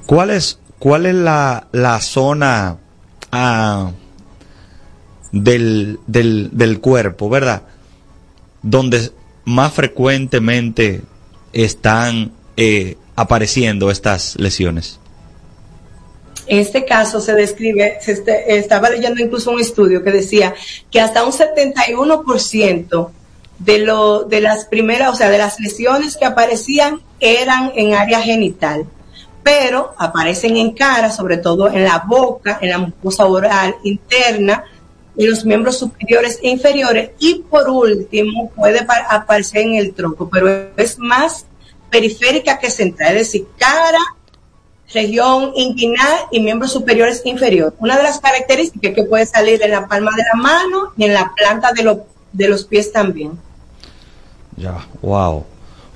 [0.06, 2.78] ¿Cuál es, cuál es la, la zona
[3.32, 3.92] ah,
[5.32, 7.64] del, del, del cuerpo, verdad?
[8.66, 9.12] donde
[9.46, 11.02] más frecuentemente
[11.54, 15.00] están eh, apareciendo estas lesiones?
[16.48, 20.56] En este caso se describe, se este, estaba leyendo incluso un estudio que decía
[20.92, 23.10] que hasta un 71%
[23.60, 28.22] de, lo, de las primeras, o sea, de las lesiones que aparecían eran en área
[28.22, 28.86] genital,
[29.44, 34.64] pero aparecen en cara, sobre todo en la boca, en la mucosa oral interna,
[35.18, 40.70] y los miembros superiores e inferiores y por último puede aparecer en el tronco, pero
[40.76, 41.46] es más
[41.90, 44.00] periférica que central, es decir, cara,
[44.94, 47.74] región inguinal y miembros superiores e inferiores.
[47.80, 51.14] Una de las características que puede salir en la palma de la mano y en
[51.14, 51.98] la planta de,
[52.36, 53.32] de los pies también.
[54.58, 55.46] Ya, wow.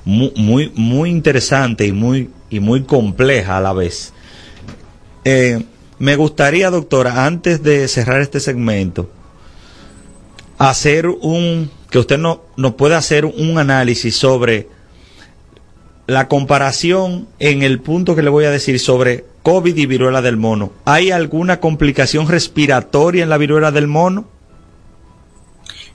[0.06, 4.14] Muy, muy, muy interesante y muy, y muy compleja a la vez.
[5.26, 5.64] Eh,
[6.00, 9.10] me gustaría, doctora, antes de cerrar este segmento,
[10.58, 14.68] hacer un que usted no, nos pueda hacer un análisis sobre
[16.08, 20.38] la comparación en el punto que le voy a decir sobre COVID y viruela del
[20.38, 20.72] mono.
[20.86, 24.28] ¿Hay alguna complicación respiratoria en la viruela del mono?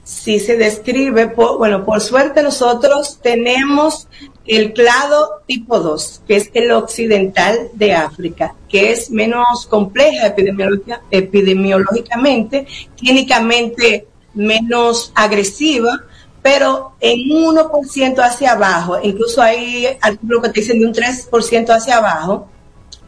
[0.05, 4.07] Sí, se describe, bueno, por suerte nosotros tenemos
[4.45, 10.27] el clado tipo 2, que es el occidental de África, que es menos compleja
[11.09, 16.03] epidemiológicamente, clínicamente menos agresiva,
[16.43, 21.69] pero en un 1% hacia abajo, incluso hay artículos que te dicen de un 3%
[21.71, 22.47] hacia abajo,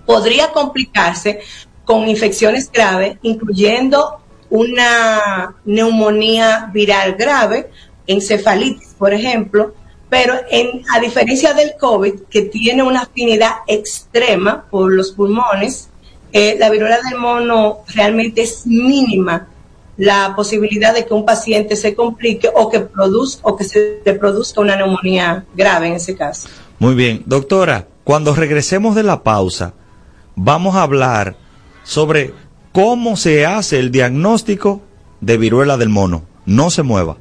[0.03, 1.41] podría complicarse
[1.85, 4.19] con infecciones graves, incluyendo
[4.49, 7.69] una neumonía viral grave,
[8.05, 9.73] encefalitis, por ejemplo,
[10.09, 15.89] pero en, a diferencia del COVID, que tiene una afinidad extrema por los pulmones,
[16.31, 19.47] eh, la viruela del mono realmente es mínima
[19.97, 24.61] la posibilidad de que un paciente se complique o que produzca o que se produzca
[24.61, 26.47] una neumonía grave en ese caso.
[26.79, 29.73] Muy bien, doctora, cuando regresemos de la pausa,
[30.35, 31.35] vamos a hablar
[31.83, 32.33] sobre
[32.77, 34.83] cómo se hace el diagnóstico
[35.19, 36.25] de viruela del mono.
[36.45, 37.17] No se mueva.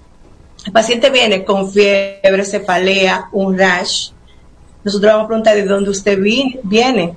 [0.66, 4.10] el paciente viene con fiebre, cefalea, un rash,
[4.82, 7.14] nosotros vamos a preguntar de dónde usted viene,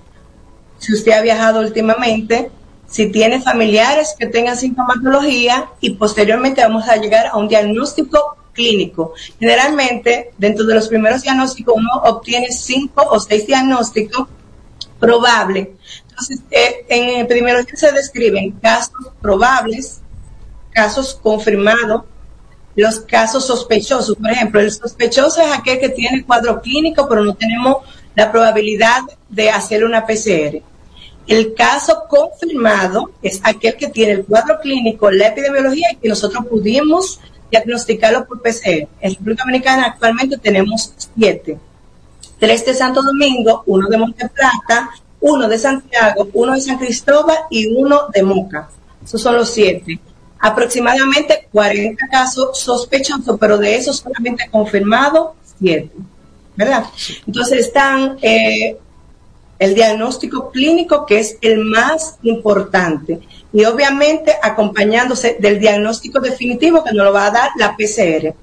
[0.78, 2.52] si usted ha viajado últimamente,
[2.92, 9.14] si tiene familiares que tengan sintomatología y posteriormente vamos a llegar a un diagnóstico clínico.
[9.40, 14.28] Generalmente, dentro de los primeros diagnósticos, uno obtiene cinco o seis diagnósticos
[15.00, 15.70] probables.
[16.10, 20.02] Entonces, eh, en epidemiología se describen casos probables,
[20.72, 22.04] casos confirmados,
[22.76, 24.18] los casos sospechosos.
[24.18, 27.78] Por ejemplo, el sospechoso es aquel que tiene el cuadro clínico, pero no tenemos
[28.16, 30.71] la probabilidad de hacer una PCR.
[31.28, 36.46] El caso confirmado es aquel que tiene el cuadro clínico, la epidemiología y que nosotros
[36.48, 37.20] pudimos
[37.52, 38.88] diagnosticarlo por PCR.
[39.02, 41.58] En República Dominicana actualmente tenemos siete.
[42.40, 47.38] Tres de Santo Domingo, uno de Monte Plata, uno de Santiago, uno de San Cristóbal
[47.50, 48.70] y uno de Moca.
[49.04, 50.00] Esos son los siete.
[50.40, 55.92] Aproximadamente 40 casos sospechosos, pero de esos solamente confirmado siete.
[56.56, 56.86] ¿Verdad?
[57.28, 58.78] Entonces están eh,
[59.62, 63.20] el diagnóstico clínico que es el más importante
[63.54, 68.34] y obviamente acompañándose del diagnóstico definitivo que nos lo va a dar la PCR.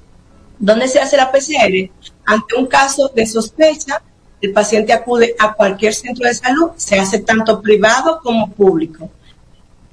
[0.60, 1.90] ¿Dónde se hace la PCR?
[2.24, 4.00] Ante un caso de sospecha,
[4.40, 9.10] el paciente acude a cualquier centro de salud, se hace tanto privado como público.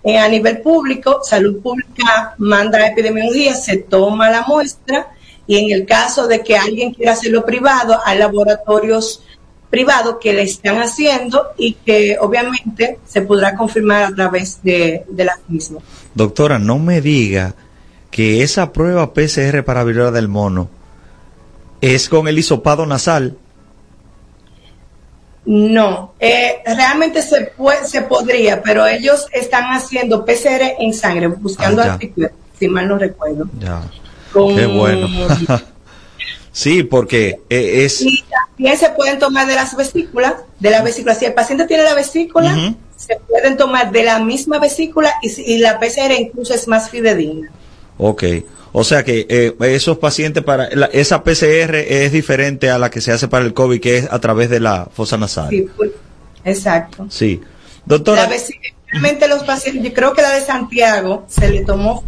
[0.03, 5.07] Eh, a nivel público, salud pública manda la epidemiología, se toma la muestra
[5.47, 9.23] y en el caso de que alguien quiera hacerlo privado, hay laboratorios
[9.69, 15.25] privado que le están haciendo y que obviamente se podrá confirmar a través de, de
[15.25, 15.79] la misma.
[16.13, 17.55] Doctora, no me diga
[18.11, 20.69] que esa prueba PCR para viruela del mono
[21.81, 23.37] es con el hisopado nasal.
[25.45, 31.83] No, eh, realmente se, puede, se podría, pero ellos están haciendo PCR en sangre, buscando
[31.83, 31.99] ah,
[32.57, 33.45] si mal no recuerdo.
[33.59, 33.83] Ya.
[34.33, 35.07] Qué bueno.
[36.55, 38.01] Sí, porque eh, es...
[38.01, 41.13] Y también se pueden tomar de las vesículas, de la vesícula.
[41.13, 45.81] Si el paciente tiene la vesícula, se pueden tomar de la misma vesícula y, la
[45.81, 47.51] PCR incluso es más fidedigna.
[47.97, 48.23] Ok.
[48.71, 53.11] O sea que eh, esos pacientes para esa PCR es diferente a la que se
[53.11, 55.49] hace para el COVID, que es a través de la fosa nasal.
[55.49, 55.91] Sí, pues,
[56.45, 57.05] exacto.
[57.09, 57.41] Sí.
[57.85, 58.29] Doctora.
[58.93, 62.05] realmente los pacientes, yo creo que la de Santiago se le tomó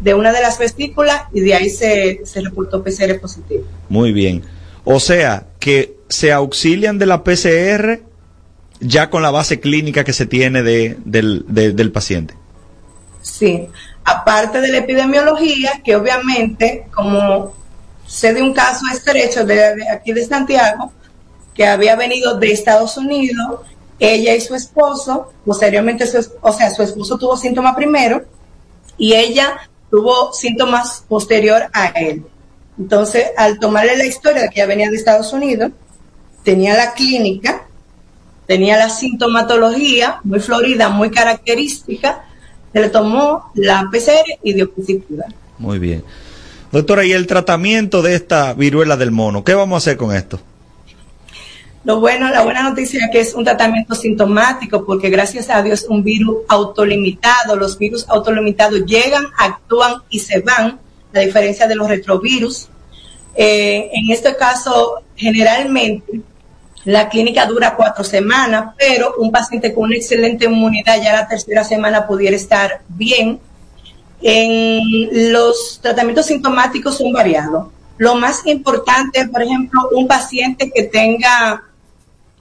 [0.00, 3.64] de una de las vesículas y de ahí se, se reportó PCR positivo.
[3.88, 4.42] Muy bien.
[4.84, 8.00] O sea, que se auxilian de la PCR
[8.80, 12.34] ya con la base clínica que se tiene de, del, del paciente.
[13.20, 13.68] Sí,
[14.04, 17.52] aparte de la epidemiología, que obviamente, como
[18.06, 20.92] sé de un caso estrecho de, aquí de Santiago,
[21.54, 23.60] que había venido de Estados Unidos,
[23.98, 28.24] ella y su esposo, posteriormente, su, o sea, su esposo tuvo síntomas primero
[28.96, 29.58] y ella
[29.90, 32.24] tuvo síntomas posterior a él.
[32.78, 35.72] Entonces, al tomarle la historia de que ella venía de Estados Unidos,
[36.42, 37.66] tenía la clínica,
[38.46, 42.24] tenía la sintomatología muy florida, muy característica,
[42.72, 45.24] se le tomó la PCR y dio positiva.
[45.58, 46.04] Muy bien.
[46.72, 49.44] Doctora, ¿y el tratamiento de esta viruela del mono?
[49.44, 50.40] ¿Qué vamos a hacer con esto?
[51.82, 55.86] Lo bueno, la buena noticia es que es un tratamiento sintomático porque gracias a Dios
[55.88, 57.56] un virus autolimitado.
[57.56, 60.78] Los virus autolimitados llegan, actúan y se van,
[61.14, 62.68] a diferencia de los retrovirus.
[63.34, 66.20] Eh, en este caso, generalmente,
[66.84, 71.64] la clínica dura cuatro semanas, pero un paciente con una excelente inmunidad ya la tercera
[71.64, 73.40] semana pudiera estar bien.
[74.20, 77.68] En los tratamientos sintomáticos son variados.
[77.96, 81.69] Lo más importante, por ejemplo, un paciente que tenga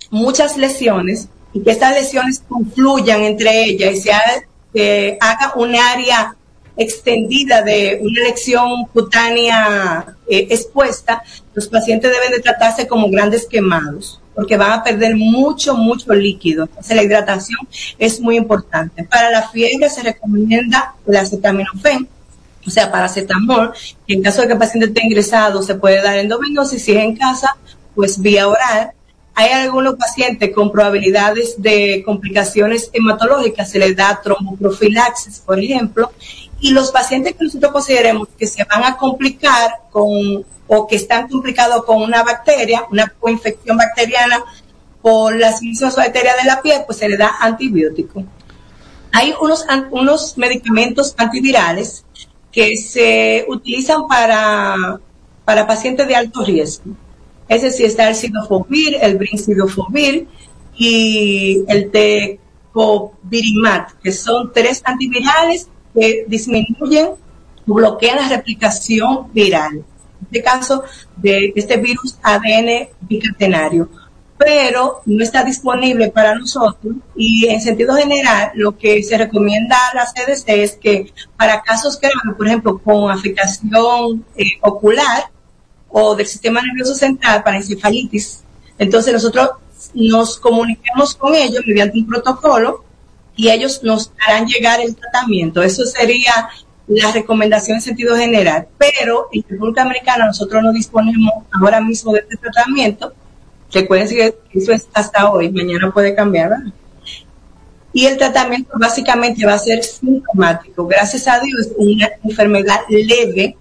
[0.10, 6.36] muchas lesiones y que estas lesiones confluyan entre ellas y se haga un área
[6.78, 11.22] extendida de una lesión cutánea eh, expuesta,
[11.54, 16.64] los pacientes deben de tratarse como grandes quemados porque van a perder mucho, mucho líquido.
[16.64, 17.60] Entonces la hidratación
[17.98, 19.04] es muy importante.
[19.04, 22.08] Para la fiebre se recomienda el acetaminofén,
[22.66, 23.74] o sea, paracetamol,
[24.08, 27.04] que en caso de que el paciente esté ingresado se puede dar endovenosis, si es
[27.04, 27.58] en casa,
[27.94, 28.94] pues vía oral
[29.36, 36.12] hay algunos pacientes con probabilidades de complicaciones hematológicas, se les da tromboprofilaxis, por ejemplo,
[36.60, 41.28] y los pacientes que nosotros consideremos que se van a complicar con o que están
[41.28, 44.44] complicados con una bacteria, una coinfección bacteriana
[45.02, 48.24] por las mismas bacterias de la piel, pues se le da antibiótico.
[49.12, 52.06] Hay unos, unos medicamentos antivirales
[52.52, 55.00] que se utilizan para,
[55.44, 56.92] para pacientes de alto riesgo.
[57.50, 60.28] Es decir, está el sidofovir, el brincidofovir
[60.78, 67.10] y el tecovirimat, que son tres antivirales que disminuyen
[67.68, 69.78] o bloquean la replicación viral.
[69.78, 70.84] En este caso,
[71.18, 73.90] de este virus ADN bicatenario.
[74.38, 79.96] Pero no está disponible para nosotros y en sentido general lo que se recomienda a
[79.96, 85.30] la CDC es que para casos graves, por ejemplo, con afectación eh, ocular,
[85.90, 88.44] o del sistema nervioso central para encefalitis.
[88.78, 89.50] Entonces nosotros
[89.94, 92.84] nos comunicamos con ellos mediante un protocolo
[93.36, 95.64] y ellos nos harán llegar el tratamiento.
[95.64, 96.50] Eso sería
[96.88, 98.68] la recomendación en sentido general.
[98.78, 103.14] Pero en República Americana nosotros no disponemos ahora mismo de este tratamiento.
[103.72, 106.74] Recuerden que eso es hasta hoy, mañana puede cambiar, ¿verdad?
[107.94, 110.86] Y el tratamiento básicamente va a ser sintomático.
[110.88, 113.56] Gracias a Dios, una enfermedad leve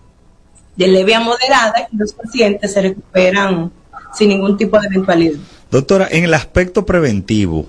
[0.78, 3.70] de leve a moderada y los pacientes se recuperan
[4.14, 5.38] sin ningún tipo de eventualidad.
[5.70, 7.66] Doctora, en el aspecto preventivo,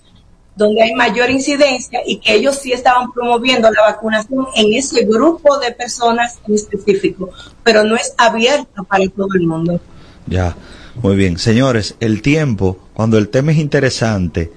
[0.57, 5.59] donde hay mayor incidencia y que ellos sí estaban promoviendo la vacunación en ese grupo
[5.59, 7.31] de personas en específico,
[7.63, 9.81] pero no es abierto para todo el mundo.
[10.27, 10.57] Ya,
[11.03, 11.39] muy bien.
[11.39, 14.51] Señores, el tiempo, cuando el tema es interesante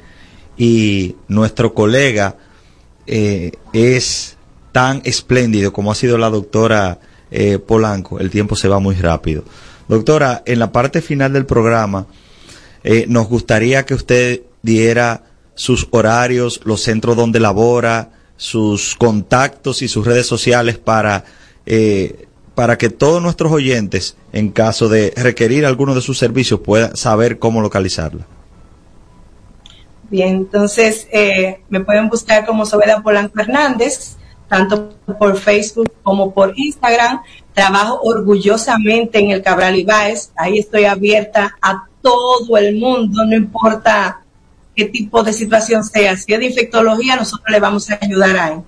[0.58, 2.38] y nuestro colega
[3.06, 4.38] eh, es
[4.72, 7.00] tan espléndido como ha sido la doctora
[7.32, 9.44] eh, Polanco, el tiempo se va muy rápido.
[9.88, 12.06] Doctora, en la parte final del programa,
[12.84, 15.24] eh, nos gustaría que usted diera
[15.60, 21.26] sus horarios, los centros donde labora, sus contactos y sus redes sociales para,
[21.66, 26.96] eh, para que todos nuestros oyentes, en caso de requerir alguno de sus servicios, puedan
[26.96, 28.26] saber cómo localizarla.
[30.10, 34.16] Bien, entonces eh, me pueden buscar como Soledad Polanco Hernández,
[34.48, 37.22] tanto por Facebook como por Instagram.
[37.54, 40.32] Trabajo orgullosamente en el Cabral Ibáez.
[40.38, 44.24] Ahí estoy abierta a todo el mundo, no importa
[44.80, 46.16] qué tipo de situación sea.
[46.16, 48.60] Si es de infectología, nosotros le vamos a ayudar a él.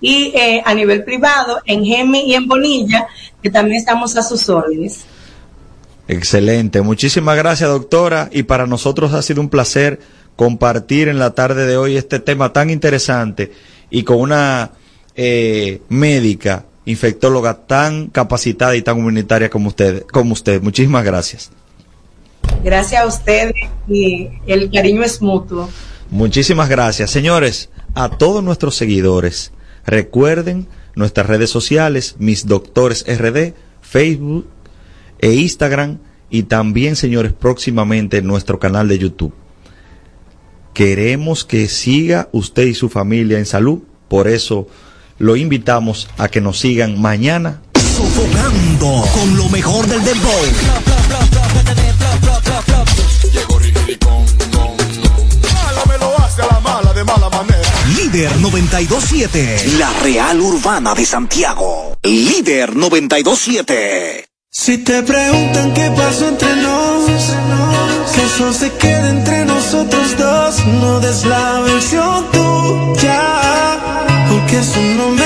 [0.00, 3.08] Y eh, a nivel privado, en Gemi y en Bonilla,
[3.42, 5.00] que también estamos a sus órdenes.
[6.06, 6.82] Excelente.
[6.82, 8.28] Muchísimas gracias, doctora.
[8.32, 9.98] Y para nosotros ha sido un placer
[10.36, 13.50] compartir en la tarde de hoy este tema tan interesante
[13.90, 14.70] y con una
[15.16, 20.62] eh, médica infectóloga tan capacitada y tan humanitaria como usted, como usted.
[20.62, 21.50] Muchísimas gracias.
[22.64, 23.54] Gracias a ustedes
[23.88, 25.68] y el cariño es mutuo.
[26.10, 27.10] Muchísimas gracias.
[27.10, 29.52] Señores, a todos nuestros seguidores,
[29.86, 34.46] recuerden nuestras redes sociales, mis doctores RD, Facebook
[35.20, 35.98] e Instagram
[36.30, 39.34] y también, señores, próximamente nuestro canal de YouTube.
[40.74, 44.68] Queremos que siga usted y su familia en salud, por eso
[45.18, 47.62] lo invitamos a que nos sigan mañana.
[47.74, 50.97] Sofocando con lo mejor del deporte
[56.98, 57.70] de mala manera.
[57.96, 61.96] Líder 927, la Real Urbana de Santiago.
[62.02, 64.26] Líder 927.
[64.50, 67.04] Si te preguntan qué pasó entre nos,
[68.12, 73.22] que eso se quede entre nosotros dos, no des la versión tuya,
[74.28, 75.17] porque eso no me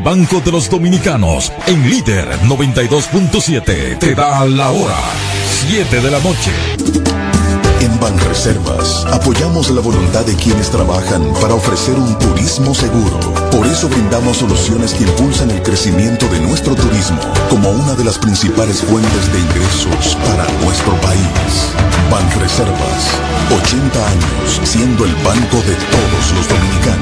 [0.00, 4.96] Banco de los Dominicanos, en líder 92.7, te da la hora,
[5.68, 6.50] 7 de la noche.
[7.82, 13.20] En Banreservas apoyamos la voluntad de quienes trabajan para ofrecer un turismo seguro.
[13.50, 18.16] Por eso brindamos soluciones que impulsan el crecimiento de nuestro turismo como una de las
[18.16, 21.74] principales fuentes de ingresos para nuestro país.
[22.10, 23.10] Banreservas,
[23.62, 27.01] 80 años siendo el banco de todos los dominicanos.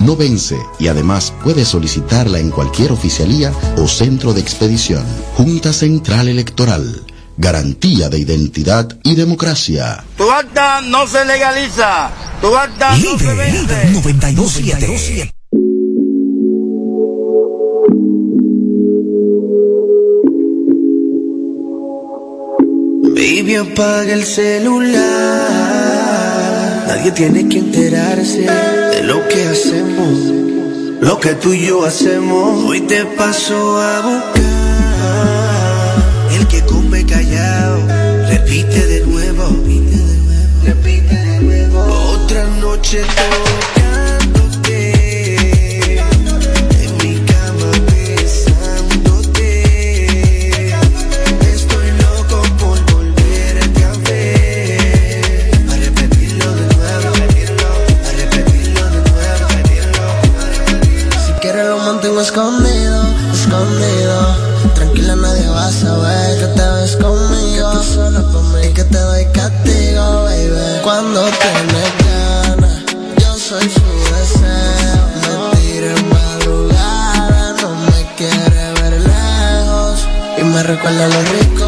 [0.00, 5.04] no vence y además puedes solicitarla en cualquier oficialía o centro de expedición.
[5.36, 7.04] Junta Central Electoral.
[7.36, 10.04] Garantía de identidad y democracia.
[10.16, 12.10] Tu acta no se legaliza.
[12.40, 13.92] Tu acta no se vende.
[14.02, 15.32] 92.7.
[23.14, 25.59] Baby, apaga el celular.
[27.00, 30.18] Nadie tiene que enterarse de lo que hacemos,
[31.00, 32.62] lo que tú y yo hacemos.
[32.68, 34.42] Hoy te paso a buscar.
[36.38, 37.86] El que come callado,
[38.28, 39.48] repite de nuevo.
[40.62, 41.80] Repite de nuevo.
[42.12, 43.79] Otra noche tocándote.
[62.40, 63.02] Escondido,
[63.34, 64.16] escondido.
[64.74, 67.68] Tranquila, nadie va a saber que te ves conmigo.
[68.64, 70.80] Y que te doy castigo, baby.
[70.82, 72.82] Cuando tienes ganas,
[73.18, 75.00] yo soy su deseo.
[75.22, 80.06] Me tira en madrugada, no me quiere ver lejos.
[80.38, 81.59] Y me recuerda lo rico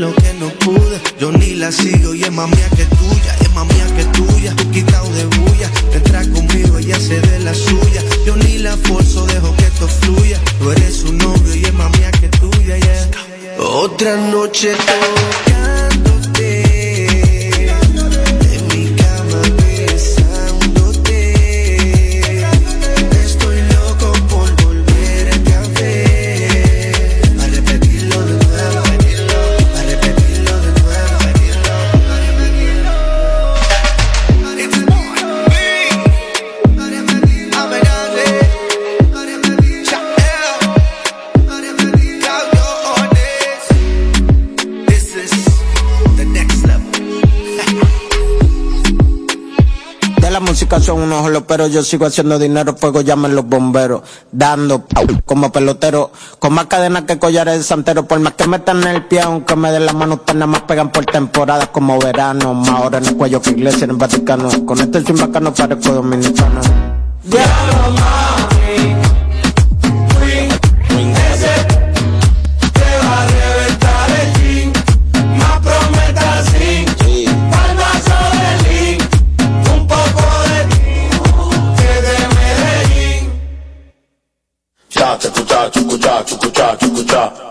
[0.00, 3.52] lo que no pude, yo ni la sigo y es más mía que tuya, es
[3.52, 4.56] más que tuya.
[4.72, 8.02] Quitado de bulla, entra conmigo, ella se de la suya.
[8.24, 10.40] Yo ni la forzo, dejo que esto fluya.
[10.58, 13.10] Tú eres su novio y es más mía que tuya, yeah.
[13.58, 14.72] Otra noche
[51.50, 54.84] pero yo sigo haciendo dinero, fuego llaman los bomberos, dando
[55.24, 59.22] como pelotero, con más cadenas que collares de santero, por más que metan el pie,
[59.22, 62.98] aunque me den la mano, ustedes nada más pegan por temporadas como verano, más ahora
[62.98, 66.60] en el cuello que iglesia en el Vaticano, con este sin bacano parezco dominicano.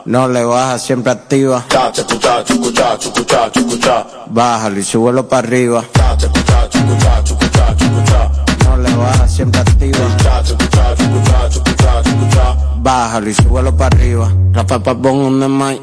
[0.06, 1.64] No le baja, siempre activa.
[1.70, 4.06] Cha, chucucha, chucucha, chucucha, chucucha.
[4.28, 5.84] Bájalo y súbelo para arriba.
[5.94, 8.32] Cha, chucucha, chucucha, chucucha, chucucha.
[8.66, 10.00] No le baja, siempre activa.
[10.18, 12.56] Cha, chucucha, chucucha, chucucha, chucucha.
[12.78, 14.32] Bájalo y súbelo para arriba.
[14.52, 15.80] Rafa pa' pon un demay.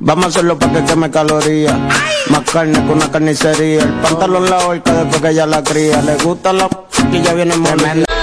[0.00, 1.76] Vamos a hacerlo para que queme calorías.
[2.30, 3.82] Más carne que una carnicería.
[3.82, 6.02] El pantalón la horca después que ella la cría.
[6.02, 6.68] Le gusta la
[7.10, 8.04] que ya viene molida.